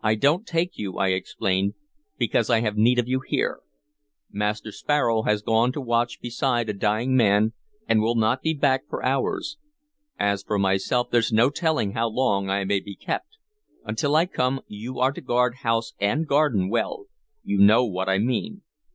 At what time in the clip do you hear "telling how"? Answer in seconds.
11.50-12.08